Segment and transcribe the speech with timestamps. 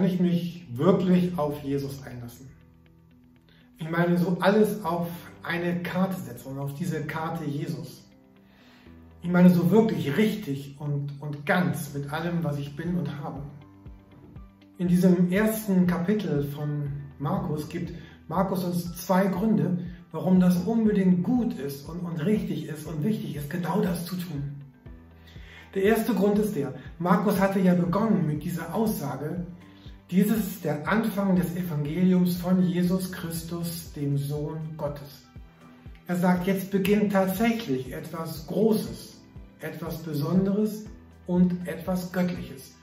[0.00, 2.48] kann ich mich wirklich auf Jesus einlassen?
[3.76, 5.08] Ich meine, so alles auf
[5.42, 8.02] eine Karte setzen auf diese Karte Jesus.
[9.20, 13.42] Ich meine, so wirklich richtig und, und ganz mit allem, was ich bin und habe.
[14.78, 17.92] In diesem ersten Kapitel von Markus gibt
[18.26, 19.80] Markus uns zwei Gründe,
[20.12, 24.16] warum das unbedingt gut ist und, und richtig ist und wichtig ist, genau das zu
[24.16, 24.62] tun.
[25.74, 29.44] Der erste Grund ist der, Markus hatte ja begonnen mit dieser Aussage,
[30.10, 35.22] dieses ist der Anfang des Evangeliums von Jesus Christus, dem Sohn Gottes.
[36.08, 39.20] Er sagt, jetzt beginnt tatsächlich etwas Großes,
[39.60, 40.86] etwas Besonderes
[41.28, 42.74] und etwas Göttliches.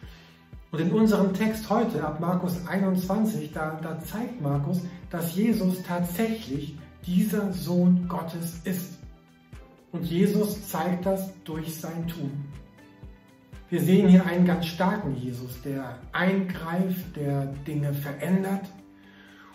[0.71, 6.77] Und in unserem Text heute, ab Markus 21, da, da zeigt Markus, dass Jesus tatsächlich
[7.05, 8.99] dieser Sohn Gottes ist.
[9.91, 12.31] Und Jesus zeigt das durch sein Tun.
[13.69, 18.65] Wir sehen hier einen ganz starken Jesus, der eingreift, der Dinge verändert.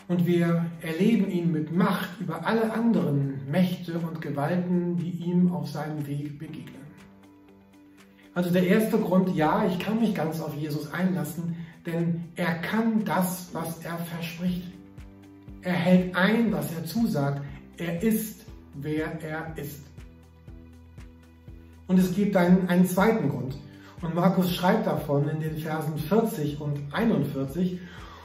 [0.06, 5.70] Und wir erleben ihn mit Macht über alle anderen Mächte und Gewalten, die ihm auf
[5.70, 6.82] seinem Weg begegnen.
[8.34, 13.04] Also der erste Grund, ja, ich kann mich ganz auf Jesus einlassen, denn er kann
[13.06, 14.72] das, was er verspricht.
[15.62, 17.42] Er hält ein, was er zusagt.
[17.78, 19.82] Er ist, wer er ist.
[21.86, 23.56] Und es gibt einen, einen zweiten Grund.
[24.02, 27.78] Und Markus schreibt davon in den Versen 40 und 41.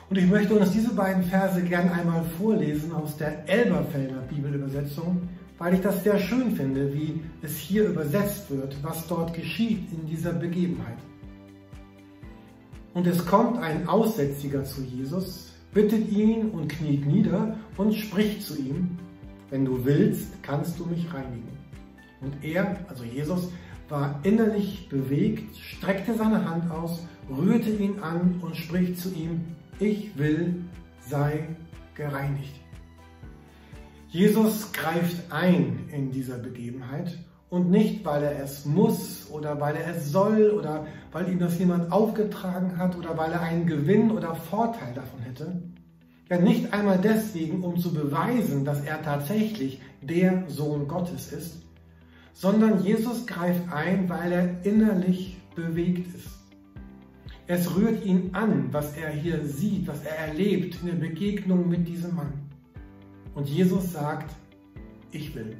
[0.09, 5.75] Und ich möchte uns diese beiden Verse gern einmal vorlesen aus der Elberfelder Bibelübersetzung, weil
[5.75, 10.33] ich das sehr schön finde, wie es hier übersetzt wird, was dort geschieht in dieser
[10.33, 10.97] Begebenheit.
[12.93, 18.57] Und es kommt ein Aussätziger zu Jesus, bittet ihn und kniet nieder und spricht zu
[18.57, 18.97] ihm,
[19.51, 21.57] wenn du willst, kannst du mich reinigen.
[22.21, 23.49] Und er, also Jesus,
[23.89, 29.45] war innerlich bewegt, streckte seine Hand aus, rührte ihn an und spricht zu ihm,
[29.79, 30.63] ich will,
[31.01, 31.47] sei
[31.95, 32.53] gereinigt.
[34.09, 37.17] Jesus greift ein in dieser Begebenheit
[37.49, 41.59] und nicht, weil er es muss oder weil er es soll oder weil ihm das
[41.59, 45.61] jemand aufgetragen hat oder weil er einen Gewinn oder Vorteil davon hätte.
[46.29, 51.61] Ja, nicht einmal deswegen, um zu beweisen, dass er tatsächlich der Sohn Gottes ist,
[52.37, 56.29] sondern Jesus greift ein, weil er innerlich bewegt ist.
[57.47, 61.87] Es rührt ihn an, was er hier sieht, was er erlebt in der Begegnung mit
[61.87, 62.33] diesem Mann.
[63.33, 64.35] Und Jesus sagt,
[65.11, 65.57] ich will.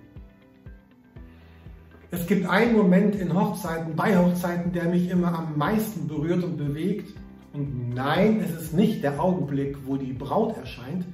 [2.12, 6.58] Es gibt einen Moment in Hochzeiten, bei Hochzeiten, der mich immer am meisten berührt und
[6.58, 7.12] bewegt.
[7.54, 11.06] Und nein, es ist nicht der Augenblick, wo die Braut erscheint,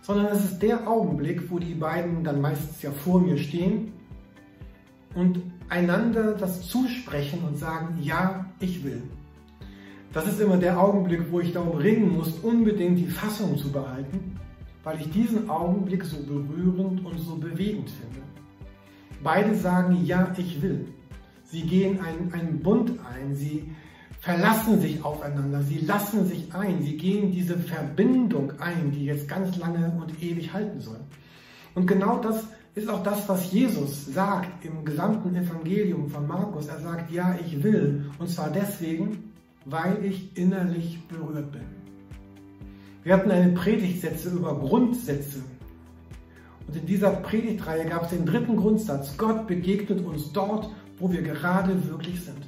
[0.00, 3.92] sondern es ist der Augenblick, wo die beiden dann meistens ja vor mir stehen
[5.14, 9.02] und einander das zusprechen und sagen, ja, ich will.
[10.12, 14.38] Das ist immer der Augenblick, wo ich darum ringen muss, unbedingt die Fassung zu behalten,
[14.84, 18.20] weil ich diesen Augenblick so berührend und so bewegend finde.
[19.22, 20.86] Beide sagen, ja, ich will.
[21.44, 23.70] Sie gehen einen, einen Bund ein, sie
[24.20, 29.56] verlassen sich aufeinander, sie lassen sich ein, sie gehen diese Verbindung ein, die jetzt ganz
[29.56, 31.00] lange und ewig halten soll.
[31.74, 32.44] Und genau das
[32.74, 36.68] ist auch das, was Jesus sagt im gesamten Evangelium von Markus.
[36.68, 38.06] Er sagt, ja, ich will.
[38.18, 39.32] Und zwar deswegen,
[39.64, 41.62] weil ich innerlich berührt bin.
[43.04, 45.42] Wir hatten eine Predigtsätze über Grundsätze.
[46.66, 49.16] Und in dieser Predigtreihe gab es den dritten Grundsatz.
[49.16, 52.46] Gott begegnet uns dort, wo wir gerade wirklich sind.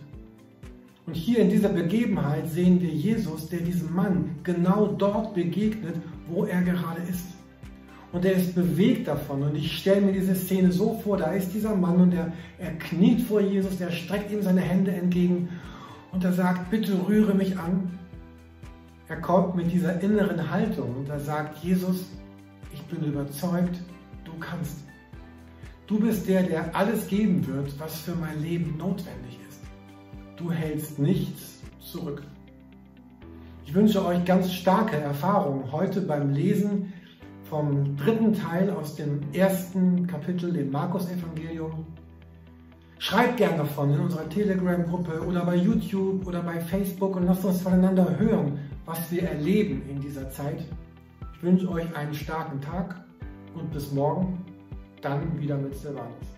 [1.06, 5.96] Und hier in dieser Begebenheit sehen wir Jesus, der diesem Mann genau dort begegnet,
[6.28, 7.34] wo er gerade ist
[8.14, 9.42] und er ist bewegt davon.
[9.42, 12.70] Und ich stelle mir diese Szene so vor, da ist dieser Mann und er, er
[12.78, 15.48] kniet vor Jesus, er streckt ihm seine Hände entgegen
[16.12, 17.98] und er sagt, bitte rühre mich an.
[19.08, 22.04] Er kommt mit dieser inneren Haltung und er sagt, Jesus,
[22.72, 23.80] ich bin überzeugt,
[24.24, 24.84] du kannst.
[25.88, 29.60] Du bist der, der alles geben wird, was für mein Leben notwendig ist.
[30.36, 32.22] Du hältst nichts zurück.
[33.66, 36.92] Ich wünsche euch ganz starke Erfahrungen heute beim Lesen
[37.48, 41.86] vom dritten Teil aus dem ersten Kapitel im Markus-Evangelium.
[42.98, 47.60] Schreibt gern davon in unserer Telegram-Gruppe oder bei YouTube oder bei Facebook und lasst uns
[47.60, 50.64] voneinander hören, was wir erleben in dieser Zeit.
[51.34, 53.04] Ich wünsche euch einen starken Tag
[53.54, 54.42] und bis morgen,
[55.02, 56.34] dann wieder mit Silvanus.